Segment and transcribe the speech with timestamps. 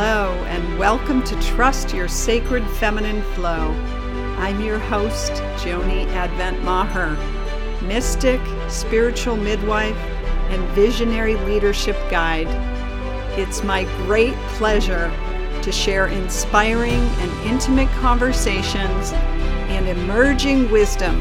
[0.00, 3.72] Hello, and welcome to Trust Your Sacred Feminine Flow.
[4.38, 7.16] I'm your host, Joni Advent Maher,
[7.82, 9.96] mystic, spiritual midwife,
[10.50, 12.46] and visionary leadership guide.
[13.36, 15.10] It's my great pleasure
[15.62, 19.10] to share inspiring and intimate conversations
[19.66, 21.18] and emerging wisdom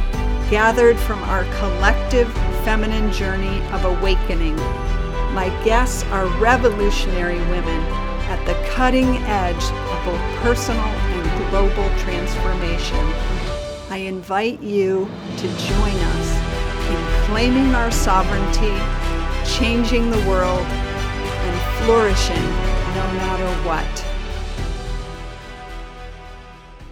[0.51, 2.31] gathered from our collective
[2.63, 4.55] feminine journey of awakening.
[5.33, 12.99] My guests are revolutionary women at the cutting edge of both personal and global transformation.
[13.89, 16.37] I invite you to join us
[16.89, 18.75] in claiming our sovereignty,
[19.49, 24.05] changing the world, and flourishing no matter what.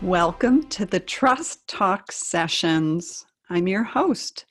[0.02, 3.26] Welcome to the Trust Talk sessions.
[3.50, 4.46] I'm your host,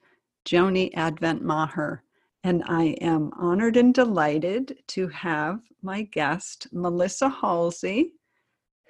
[0.45, 2.03] Joni Advent Maher.
[2.45, 8.13] And I am honored and delighted to have my guest, Melissa Halsey,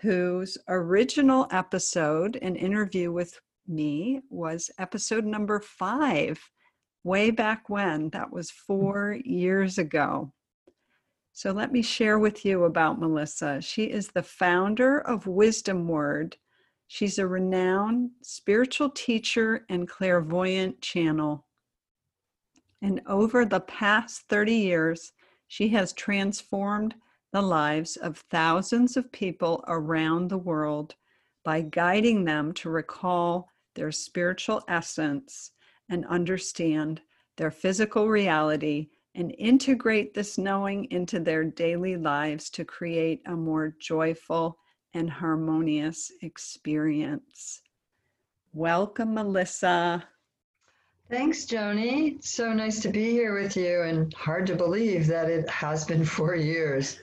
[0.01, 6.41] whose original episode and interview with me was episode number five,
[7.05, 8.11] way back when.
[8.11, 8.55] That was mm.
[8.67, 10.33] four years ago.
[11.33, 13.61] So let me share with you about Melissa.
[13.61, 16.37] She is the founder of Wisdom Word.
[16.89, 21.44] She's a renowned spiritual teacher and clairvoyant channel.
[22.85, 25.13] And over the past 30 years,
[25.49, 26.95] she has transformed
[27.33, 30.95] the lives of thousands of people around the world
[31.47, 35.53] by guiding them to recall their spiritual essence
[35.89, 37.01] and understand
[37.39, 43.75] their physical reality and integrate this knowing into their daily lives to create a more
[43.81, 44.59] joyful
[44.93, 47.63] and harmonious experience.
[48.53, 50.07] Welcome, Melissa.
[51.11, 52.17] Thanks, Joni.
[52.17, 55.85] It's so nice to be here with you, and hard to believe that it has
[55.85, 56.99] been four years.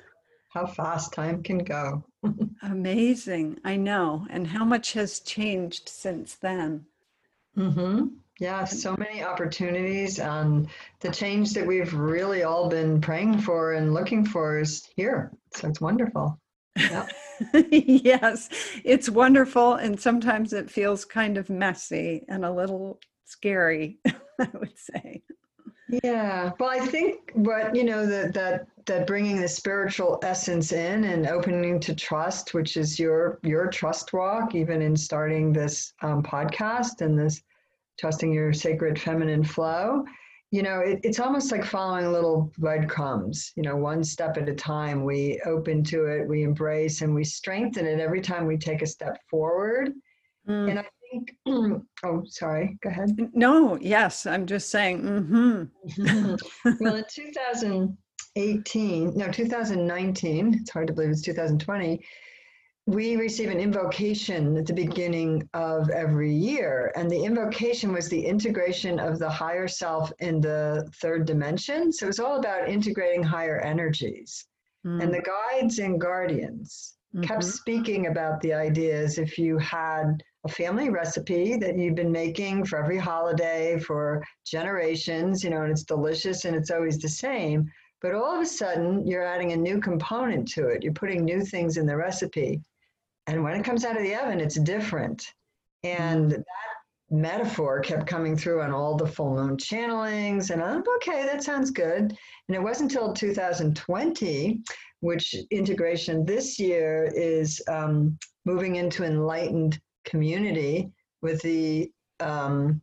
[0.49, 2.03] How fast time can go.
[2.61, 3.59] Amazing.
[3.63, 4.27] I know.
[4.29, 6.85] And how much has changed since then?
[7.57, 8.07] Mm-hmm.
[8.39, 10.19] Yeah, so many opportunities.
[10.19, 10.67] And
[10.99, 15.31] the change that we've really all been praying for and looking for is here.
[15.53, 16.39] So it's wonderful.
[16.75, 17.11] Yep.
[17.71, 18.49] yes,
[18.83, 19.75] it's wonderful.
[19.75, 22.99] And sometimes it feels kind of messy and a little
[23.31, 23.99] scary,
[24.39, 25.23] I would say.
[26.03, 31.03] Yeah, well, I think what you know that that that bringing the spiritual essence in
[31.03, 36.23] and opening to trust, which is your your trust walk, even in starting this um,
[36.23, 37.43] podcast and this
[37.99, 40.05] trusting your sacred feminine flow.
[40.51, 43.51] You know, it, it's almost like following little breadcrumbs.
[43.57, 45.03] You know, one step at a time.
[45.03, 48.87] We open to it, we embrace, and we strengthen it every time we take a
[48.87, 49.91] step forward.
[50.47, 50.69] Mm.
[50.71, 51.35] And I think,
[52.03, 53.15] oh, sorry, go ahead.
[53.33, 55.63] No, yes, I'm just saying, mm-hmm.
[56.79, 62.01] well, in 2018, no, 2019, it's hard to believe it's 2020,
[62.87, 66.91] we receive an invocation at the beginning of every year.
[66.95, 71.93] And the invocation was the integration of the higher self in the third dimension.
[71.93, 74.45] So it's all about integrating higher energies.
[74.85, 75.03] Mm.
[75.03, 77.23] And the guides and guardians mm-hmm.
[77.23, 82.65] kept speaking about the ideas if you had a family recipe that you've been making
[82.65, 87.69] for every holiday for generations, you know, and it's delicious and it's always the same.
[88.01, 90.83] But all of a sudden, you're adding a new component to it.
[90.83, 92.59] You're putting new things in the recipe.
[93.27, 95.23] And when it comes out of the oven, it's different.
[95.83, 96.45] And that
[97.11, 100.49] metaphor kept coming through on all the full moon channelings.
[100.49, 102.17] And I'm okay, that sounds good.
[102.47, 104.61] And it wasn't until 2020,
[105.01, 110.91] which integration this year is um, moving into enlightened community
[111.21, 112.81] with the um,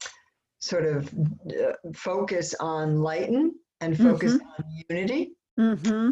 [0.58, 4.62] sort of uh, focus on lighten and focus mm-hmm.
[4.62, 5.32] on unity.
[5.58, 6.10] Mm-hmm.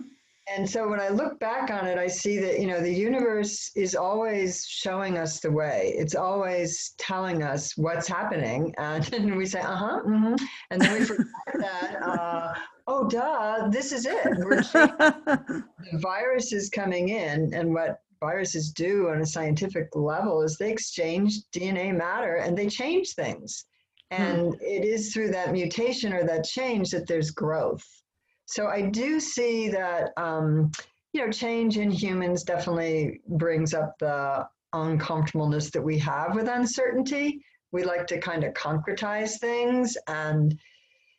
[0.48, 3.72] And so when I look back on it, I see that, you know, the universe
[3.74, 5.92] is always showing us the way.
[5.98, 8.72] It's always telling us what's happening.
[8.78, 10.34] And, and we say, uh huh, mm-hmm.
[10.70, 11.26] and then we forget
[11.58, 12.54] that, uh,
[12.86, 14.22] oh, duh, this is it.
[14.24, 15.64] the
[15.94, 21.32] virus is coming in, and what viruses do on a scientific level is they exchange
[21.54, 23.64] DNA matter and they change things.
[24.12, 24.22] Hmm.
[24.22, 24.60] And hmm.
[24.60, 27.86] it is through that mutation or that change that there's growth.
[28.46, 30.70] So I do see that, um,
[31.12, 37.40] you know, change in humans definitely brings up the uncomfortableness that we have with uncertainty.
[37.72, 40.58] We like to kind of concretize things and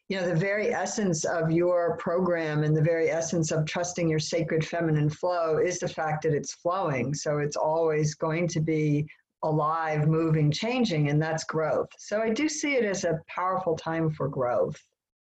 [0.10, 4.20] you know the very essence of your program and the very essence of trusting your
[4.20, 9.06] sacred feminine flow is the fact that it's flowing so it's always going to be
[9.44, 14.10] alive moving changing and that's growth so i do see it as a powerful time
[14.10, 14.82] for growth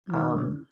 [0.08, 0.14] mm.
[0.14, 0.66] um,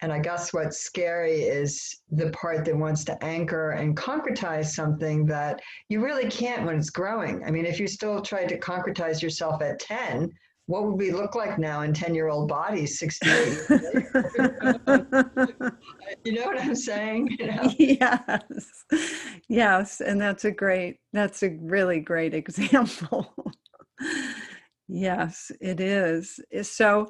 [0.00, 5.24] And I guess what's scary is the part that wants to anchor and concretize something
[5.26, 7.42] that you really can't when it's growing.
[7.44, 10.30] I mean, if you still tried to concretize yourself at 10,
[10.66, 13.32] what would we look like now in 10 year old bodies 68
[16.24, 17.36] you know what i'm saying?
[17.38, 17.72] You know?
[17.78, 18.84] yes.
[19.48, 23.32] Yes and that's a great that's a really great example.
[24.88, 26.40] Yes it is.
[26.62, 27.06] So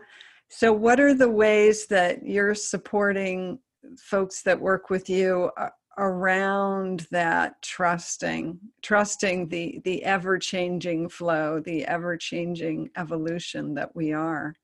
[0.48, 3.58] so what are the ways that you're supporting
[3.98, 5.50] folks that work with you?
[5.56, 13.94] Uh, around that trusting trusting the the ever changing flow the ever changing evolution that
[13.96, 14.54] we are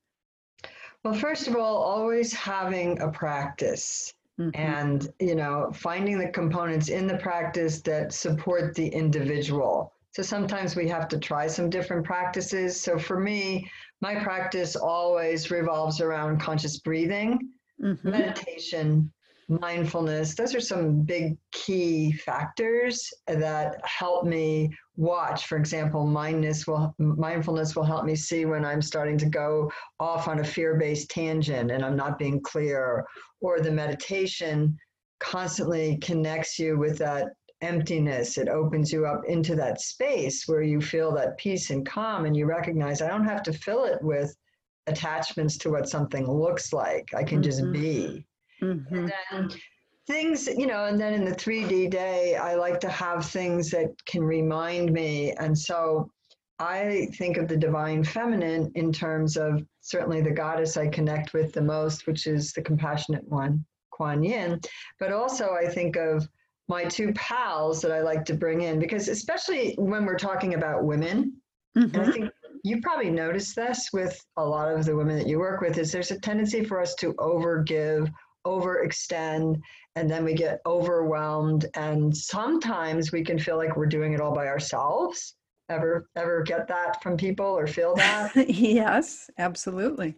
[1.05, 4.50] well first of all always having a practice mm-hmm.
[4.55, 10.76] and you know finding the components in the practice that support the individual so sometimes
[10.76, 13.67] we have to try some different practices so for me
[14.02, 17.38] my practice always revolves around conscious breathing
[17.82, 18.11] mm-hmm.
[18.11, 19.11] meditation
[19.49, 25.47] mindfulness those are some big key factors that help me watch.
[25.47, 30.29] For example mindness will mindfulness will help me see when i'm starting to go off
[30.29, 33.05] on a fear-based tangent and i'm not being clear.
[33.41, 34.77] Or the meditation
[35.19, 37.29] constantly connects you with that
[37.61, 38.39] emptiness.
[38.39, 42.37] It opens you up into that space where you feel that peace and calm and
[42.37, 44.35] you recognize i don't have to fill it with
[44.87, 47.12] attachments to what something looks like.
[47.15, 47.43] I can mm-hmm.
[47.43, 48.27] just be
[48.62, 48.94] Mm-hmm.
[48.94, 49.50] And then
[50.06, 53.91] things, you know, and then in the 3D day, I like to have things that
[54.06, 55.32] can remind me.
[55.32, 56.11] And so
[56.59, 61.53] I think of the divine feminine in terms of certainly the goddess I connect with
[61.53, 64.61] the most, which is the compassionate one, Kuan Yin.
[64.99, 66.29] But also, I think of
[66.69, 70.85] my two pals that I like to bring in because, especially when we're talking about
[70.85, 71.37] women,
[71.76, 71.94] mm-hmm.
[71.94, 72.31] and I think
[72.62, 75.91] you probably noticed this with a lot of the women that you work with, is
[75.91, 78.08] there's a tendency for us to overgive
[78.47, 79.61] overextend
[79.97, 84.35] and then we get overwhelmed and sometimes we can feel like we're doing it all
[84.35, 85.35] by ourselves.
[85.69, 88.33] Ever ever get that from people or feel that?
[88.49, 90.17] Yes absolutely.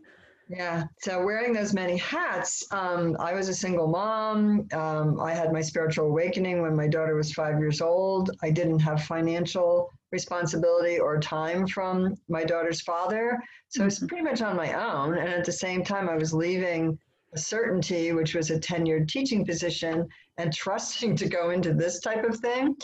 [0.49, 5.53] Yeah so wearing those many hats um, i was a single mom um, i had
[5.53, 8.31] my spiritual awakening when my daughter was five years old.
[8.43, 13.39] I didn't have financial responsibility or time from my daughter's father
[13.69, 13.89] so mm-hmm.
[13.89, 16.97] it's pretty much on my own and at the same time i was leaving
[17.37, 20.09] certainty, which was a tenured teaching position,
[20.39, 22.75] and trusting to go into this type of thing.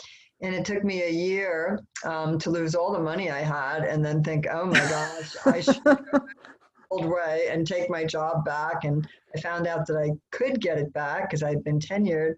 [0.41, 4.03] And it took me a year um, to lose all the money I had and
[4.03, 5.97] then think, oh my gosh, I should go
[6.91, 8.83] old way and take my job back.
[8.83, 12.33] And I found out that I could get it back because I'd been tenured.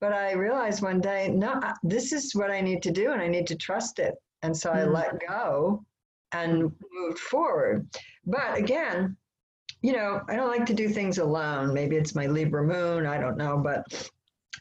[0.00, 3.28] But I realized one day, no, this is what I need to do and I
[3.28, 4.14] need to trust it.
[4.42, 4.70] And so.
[4.70, 5.84] I let go
[6.32, 7.86] and moved forward.
[8.26, 9.16] But again,
[9.82, 11.74] you know, I don't like to do things alone.
[11.74, 13.84] Maybe it's my Libra moon, I don't know, but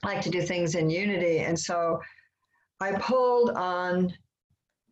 [0.03, 1.39] I like to do things in unity.
[1.39, 1.99] And so
[2.79, 4.11] I pulled on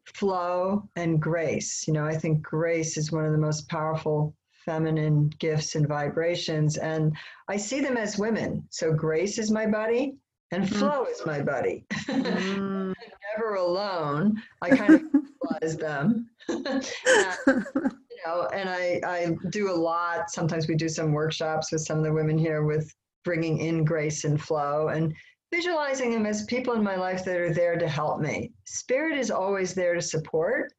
[0.05, 1.85] flow and grace.
[1.87, 4.35] You know, I think grace is one of the most powerful
[4.65, 6.77] feminine gifts and vibrations.
[6.77, 7.15] And
[7.47, 8.63] I see them as women.
[8.69, 10.15] So grace is my buddy
[10.51, 10.75] and mm-hmm.
[10.75, 11.11] flow mm.
[11.11, 11.85] is my buddy.
[12.07, 12.93] Mm.
[13.37, 14.41] never alone.
[14.61, 15.01] I kind of
[15.41, 16.29] utilize them.
[18.25, 20.29] know, and I, I do a lot.
[20.29, 22.93] Sometimes we do some workshops with some of the women here with
[23.23, 25.13] bringing in grace and flow and
[25.51, 28.51] visualizing them as people in my life that are there to help me.
[28.65, 30.73] Spirit is always there to support.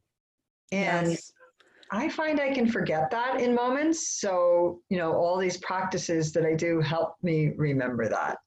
[0.73, 1.33] And yes.
[1.91, 4.21] I find I can forget that in moments.
[4.21, 8.39] So, you know, all these practices that I do help me remember that.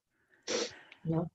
[1.04, 1.28] Know?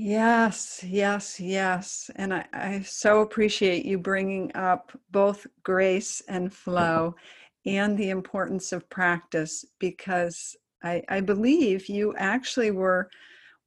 [0.00, 2.08] Yes, yes, yes.
[2.14, 7.16] And I, I so appreciate you bringing up both grace and flow
[7.66, 13.10] and the importance of practice because I, I believe you actually were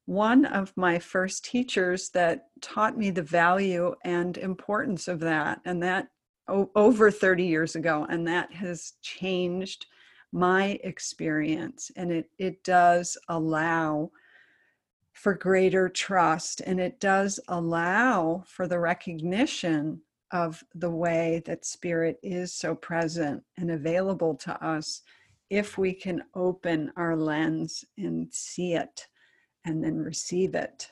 [0.05, 5.59] one of my first teachers that taught me the value and importance of that.
[5.65, 6.07] And that
[6.47, 8.07] o- over 30 years ago.
[8.09, 9.85] And that has changed
[10.31, 11.91] my experience.
[11.97, 14.11] And it, it does allow
[15.13, 20.01] for greater trust and it does allow for the recognition
[20.32, 25.01] of the way that spirit is so present and available to us
[25.50, 29.06] if we can open our lens and see it
[29.65, 30.89] and then receive it.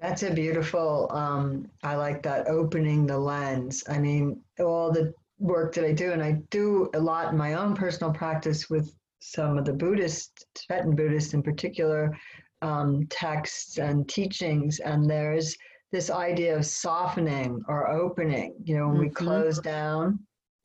[0.00, 3.84] That's a beautiful um, i like that opening the lens.
[3.88, 7.52] I mean all the work that i do and i do a lot in my
[7.54, 12.16] own personal practice with some of the buddhist tibetan buddhists in particular
[12.62, 15.56] um, texts and teachings, and there's
[15.92, 18.54] this idea of softening or opening.
[18.64, 19.04] You know, when mm-hmm.
[19.04, 20.18] we close down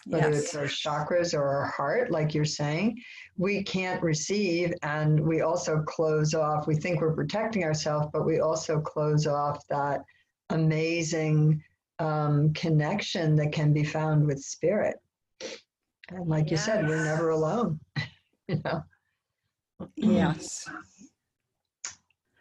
[0.06, 0.44] whether Yes.
[0.44, 3.02] it's our chakras or our heart, like you're saying,
[3.38, 4.74] we can't receive.
[4.82, 9.66] And we also close off, we think we're protecting ourselves, but we also close off
[9.68, 10.02] that
[10.50, 11.64] amazing
[12.00, 14.98] um, connection that can be found with spirit.
[16.10, 17.80] And like you said, we're never alone.
[18.48, 18.84] you know.
[19.96, 20.68] Yes.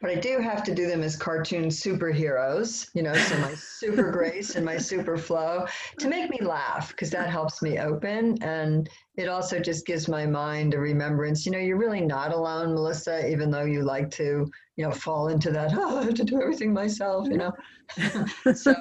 [0.00, 4.10] But I do have to do them as cartoon superheroes, you know, so my super
[4.10, 5.66] grace and my super flow
[5.98, 8.42] to make me laugh because that helps me open.
[8.42, 12.72] And it also just gives my mind a remembrance, you know, you're really not alone,
[12.72, 16.24] Melissa, even though you like to, you know, fall into that, oh, I have to
[16.24, 17.52] do everything myself, you know.
[18.54, 18.74] so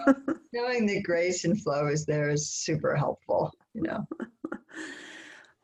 [0.54, 4.08] knowing that grace and flow is there is super helpful, you know.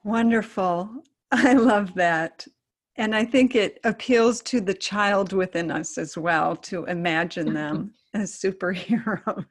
[0.03, 0.89] Wonderful.
[1.31, 2.45] I love that.
[2.97, 7.93] And I think it appeals to the child within us as well to imagine them
[8.13, 9.45] as superheroes.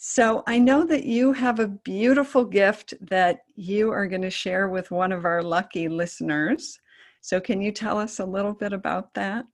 [0.00, 4.68] So I know that you have a beautiful gift that you are going to share
[4.68, 6.78] with one of our lucky listeners.
[7.20, 9.44] So can you tell us a little bit about that?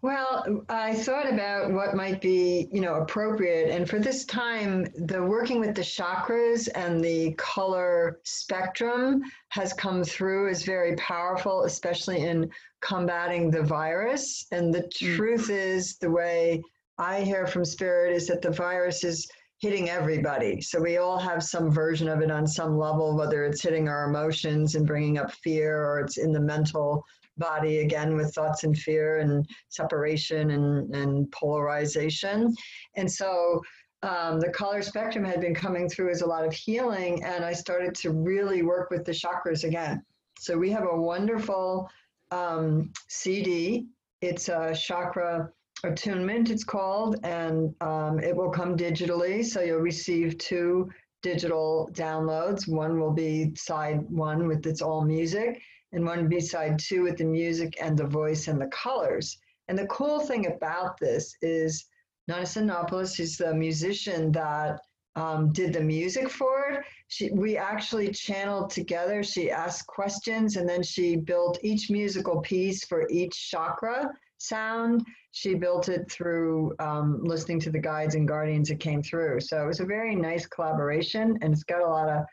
[0.00, 3.68] Well, I thought about what might be, you know, appropriate.
[3.70, 10.04] And for this time, the working with the chakras and the color spectrum has come
[10.04, 12.48] through as very powerful, especially in
[12.80, 14.46] combating the virus.
[14.52, 15.16] And the Mm.
[15.16, 16.62] truth is, the way
[16.98, 19.26] I hear from spirit is that the virus is
[19.58, 20.60] hitting everybody.
[20.60, 24.08] So we all have some version of it on some level, whether it's hitting our
[24.08, 27.04] emotions and bringing up fear or it's in the mental
[27.38, 32.54] body again with thoughts and fear and separation and, and polarization.
[32.96, 33.62] And so
[34.02, 37.52] um, the color spectrum had been coming through as a lot of healing, and I
[37.52, 40.02] started to really work with the chakras again.
[40.38, 41.88] So we have a wonderful
[42.30, 43.86] um, CD.
[44.20, 45.50] It's a chakra
[45.84, 49.44] attunement, it's called, and um, it will come digitally.
[49.44, 50.88] So you'll receive two
[51.22, 52.68] digital downloads.
[52.68, 55.60] One will be side one with its all music,
[55.92, 59.38] and one B side two with the music and the voice and the colors.
[59.68, 61.86] And the cool thing about this is
[62.26, 64.80] Nana Sinopoulos is the musician that
[65.16, 66.84] um, did the music for it.
[67.08, 69.22] She, we actually channeled together.
[69.22, 75.04] She asked questions and then she built each musical piece for each chakra sound.
[75.32, 79.40] She built it through um, listening to the guides and guardians that came through.
[79.40, 82.24] So it was a very nice collaboration and it's got a lot of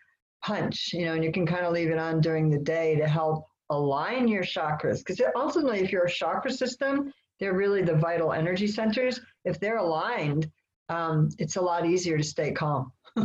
[0.45, 3.07] punch, you know, and you can kind of leave it on during the day to
[3.07, 4.99] help align your chakras.
[4.99, 9.19] Because ultimately, if you're a chakra system, they're really the vital energy centers.
[9.43, 10.51] If they're aligned,
[10.89, 12.91] um, it's a lot easier to stay calm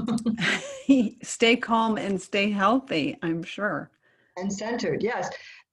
[1.23, 3.91] stay calm and stay healthy, I'm sure.
[4.39, 5.03] and centered.
[5.03, 5.29] Yes,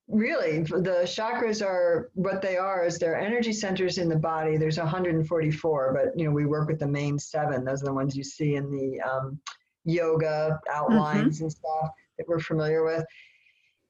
[0.09, 4.57] really, the chakras are what they are is they're energy centers in the body.
[4.57, 7.63] There's 144, but you know we work with the main seven.
[7.63, 9.39] Those are the ones you see in the um,
[9.87, 13.03] yoga outlines and stuff that we're familiar with.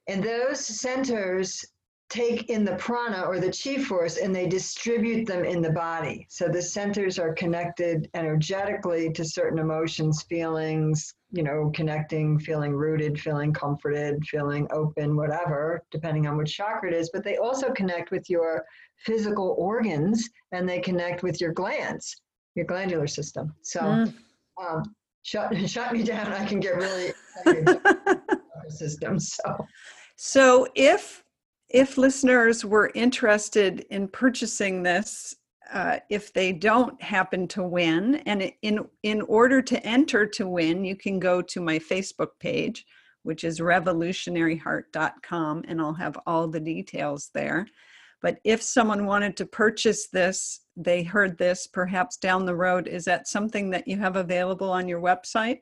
[0.07, 1.65] And those centers
[2.09, 6.25] take in the prana or the chi force and they distribute them in the body.
[6.29, 13.19] So the centers are connected energetically to certain emotions, feelings, you know, connecting, feeling rooted,
[13.19, 17.09] feeling comforted, feeling open, whatever, depending on which chakra it is.
[17.11, 18.63] But they also connect with your
[18.99, 22.15] physical organs and they connect with your glands,
[22.55, 23.53] your glandular system.
[23.63, 24.13] So Mm.
[24.65, 24.95] um,
[25.27, 26.31] shut, shut me down.
[26.31, 27.79] I can get really excited
[28.69, 29.19] system.
[29.19, 29.67] So.
[30.15, 31.23] So if
[31.69, 35.35] if listeners were interested in purchasing this,
[35.71, 40.85] uh, if they don't happen to win, and in in order to enter to win,
[40.85, 42.85] you can go to my Facebook page,
[43.23, 47.67] which is revolutionaryheart.com, and I'll have all the details there.
[48.21, 52.87] But if someone wanted to purchase this, they heard this perhaps down the road.
[52.87, 55.61] Is that something that you have available on your website?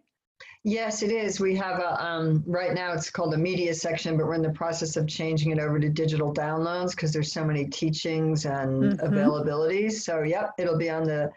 [0.63, 1.39] Yes, it is.
[1.39, 4.49] We have a, um, right now it's called a media section, but we're in the
[4.49, 9.01] process of changing it over to digital downloads because there's so many teachings and Mhm.
[9.01, 10.01] availabilities.
[10.01, 11.31] So, yep, it'll be on the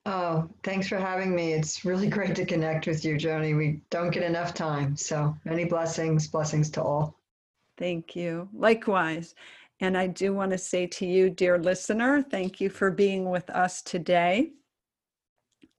[0.05, 1.55] Oh, thanks for having me.
[1.55, 3.57] It's really great to connect with you, Joni.
[3.57, 4.95] We don't get enough time.
[4.95, 7.19] So, many blessings, blessings to all.
[7.79, 8.47] Thank you.
[8.53, 9.35] Likewise.
[9.81, 13.49] And I do want to say to you, dear listener, thank you for being with
[13.49, 14.53] us today.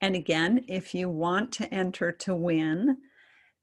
[0.04, 2.98] And again, if you want to enter to win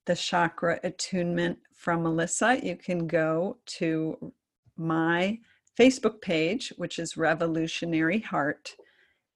[0.06, 4.32] the chakra attunement from Melissa, you can go to
[4.74, 5.38] my
[5.78, 8.74] Facebook page, which is Revolutionary Heart.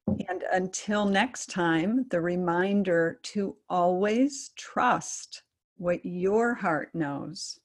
[0.06, 5.42] And until next time, the reminder to always trust
[5.76, 7.60] what your heart knows.